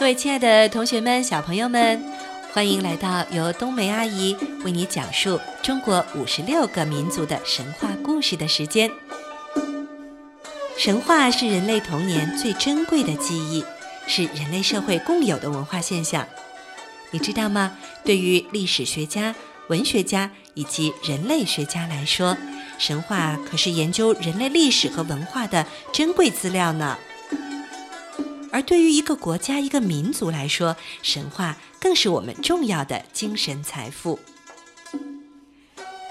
[0.00, 2.02] 各位亲爱的同学们、小朋友们，
[2.54, 4.34] 欢迎来到由冬梅阿姨
[4.64, 8.90] 为你讲述中国五十六个民族的神话故事的时间。
[10.78, 13.62] 神话是人类童年最珍贵的记忆，
[14.06, 16.26] 是人类社会共有的文化现象。
[17.10, 17.76] 你知道吗？
[18.02, 19.34] 对于历史学家、
[19.68, 22.38] 文学家以及人类学家来说，
[22.78, 26.96] 神话可是研究人类历史和文化的珍贵资料呢。
[28.52, 34.18] 而对于一个国家、一个民族来说，神话更是我们重要的精神财富。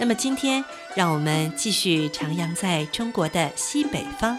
[0.00, 4.38] 那么今天，让我们继续徜徉在中国的西北方，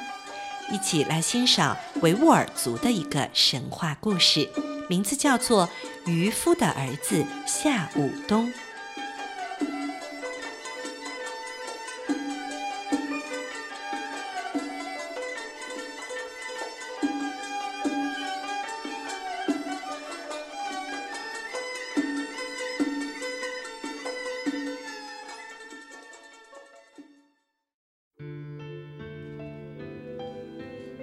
[0.72, 4.48] 一起来欣赏维吾尔族的一个神话故事，
[4.88, 5.68] 名字叫做
[6.10, 8.48] 《渔夫的儿子夏武东》。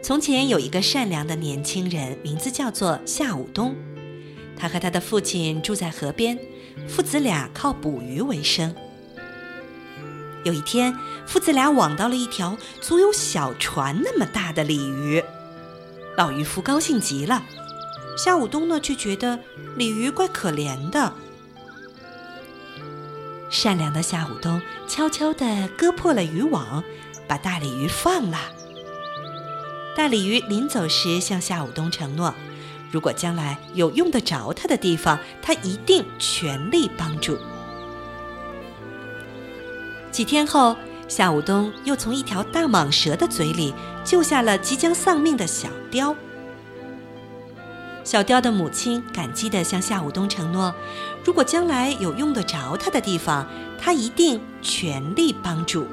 [0.06, 3.74] 从前有一个善良的年轻人，名字叫做夏武东。
[4.56, 6.38] 他和他的父亲住在河边，
[6.86, 8.72] 父子俩靠捕鱼为生。
[10.44, 10.96] 有一天，
[11.26, 15.20] 父子俩网到了一条足有小船那么大的鲤鱼。
[16.16, 17.42] 老渔夫高兴极了，
[18.16, 19.40] 夏武东呢却觉得
[19.76, 21.12] 鲤鱼怪可怜的。
[23.50, 26.84] 善良的夏武东悄悄地割破了渔网，
[27.26, 28.38] 把大鲤鱼放了。
[29.96, 32.34] 大鲤鱼临走时向夏武东承诺
[32.92, 37.38] ：“如果将来有用得着他的地方，他一定全力帮助。”
[40.12, 40.76] 几天后，
[41.08, 43.72] 夏武东又从一条大蟒蛇的嘴里
[44.04, 46.14] 救下了即将丧命的小雕。
[48.04, 50.74] 小雕的母亲感激地向夏武东承诺
[51.24, 53.48] ：“如果将来有用得着他的地方，
[53.80, 55.86] 他一定全力帮助。”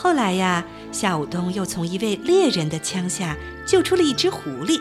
[0.00, 0.66] 后来呀。
[0.92, 4.80] 夏武东又从一位猎人的枪下救出了一只狐狸，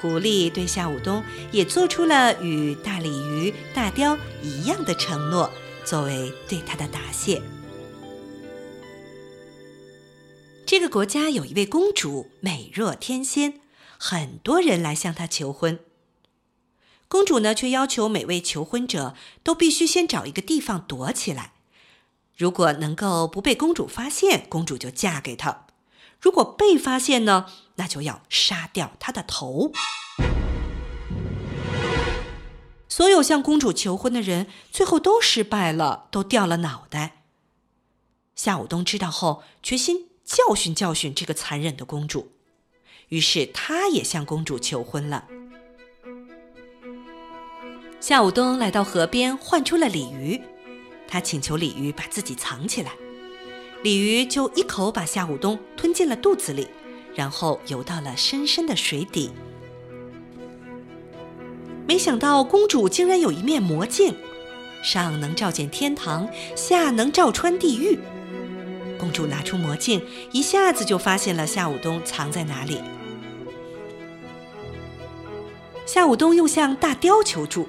[0.00, 5.48] 狐狸对夏武东也做出了与大鲤鱼、大雕一样的承诺，
[5.84, 7.40] 作为对他的答谢。
[10.66, 13.60] 这个国家有一位公主，美若天仙，
[13.98, 15.78] 很多人来向她求婚。
[17.06, 19.14] 公主呢，却要求每位求婚者
[19.44, 21.52] 都必须先找一个地方躲起来。
[22.38, 25.66] 如果能够不被公主发现，公主就嫁给他；
[26.20, 29.72] 如果被发现呢，那就要杀掉他的头。
[32.88, 37.24] 所有向公主求婚的人，最后都失败了，都掉了脑袋。
[38.36, 42.30] 夏武东知道后，决心教训教训这个残忍的公主，
[43.08, 45.26] 于是他也向公主求婚了。
[47.98, 50.40] 夏武东来到河边，唤出了鲤鱼。
[51.08, 52.92] 他请求鲤鱼把自己藏起来，
[53.82, 56.68] 鲤鱼就一口把夏武东吞进了肚子里，
[57.14, 59.32] 然后游到了深深的水底。
[61.86, 64.14] 没想到公主竟然有一面魔镜，
[64.82, 67.98] 上能照见天堂，下能照穿地狱。
[68.98, 72.82] 公主拿出魔镜，一下子就发现了夏武东藏在哪里。
[75.86, 77.66] 夏武东又向大雕求助。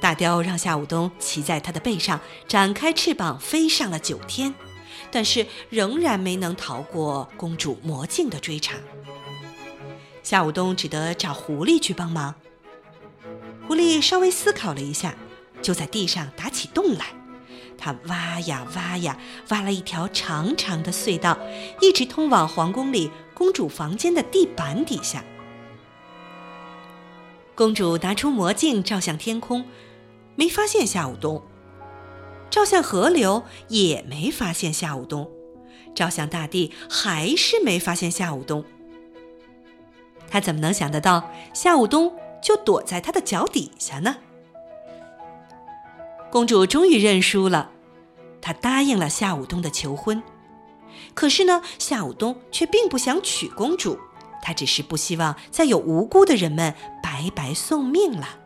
[0.00, 2.18] 大雕让夏武东骑在他的背上，
[2.48, 4.54] 展开翅膀飞上了九天，
[5.10, 8.76] 但是仍然没能逃过公主魔镜的追查。
[10.22, 12.34] 夏武东只得找狐狸去帮忙。
[13.68, 15.14] 狐狸稍微思考了一下，
[15.60, 17.06] 就在地上打起洞来。
[17.76, 19.18] 他挖呀挖呀，
[19.48, 21.38] 挖了一条长长的隧道，
[21.80, 25.24] 一直通往皇宫里公主房间的地板底下。
[27.54, 29.66] 公主拿出魔镜照向天空。
[30.36, 31.42] 没发现夏武东，
[32.50, 35.30] 照向河流也没发现夏武东，
[35.94, 38.64] 照向大地还是没发现夏武东。
[40.28, 44.16] 他怎么能想得到夏武东就躲在他的脚底下呢？
[46.30, 47.70] 公主终于认输了，
[48.40, 50.22] 她答应了夏武东的求婚。
[51.14, 53.98] 可是呢，夏武东却并不想娶公主，
[54.42, 58.39] 他只是不希望再有无辜的人们白白送命了。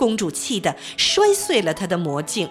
[0.00, 2.48] 公主气得摔碎了他的魔镜。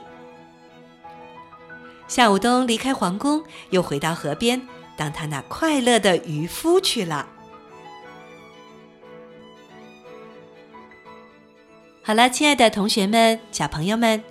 [2.07, 4.61] 夏武东离开皇宫，又回到河边，
[4.95, 7.27] 当他那快乐的渔夫去了。
[12.03, 14.23] 好了，亲爱的同学们、小朋友们，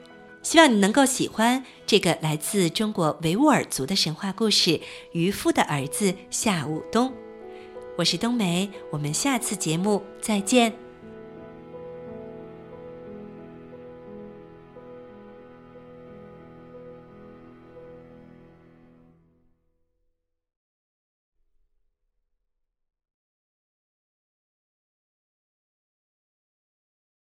[0.43, 4.71] 希望你能够喜欢这个来自中国维吾尔族的神话故事
[5.11, 7.09] 《渔夫的儿子夏武东》。
[7.97, 10.88] 我是冬梅，我们下次节目再见。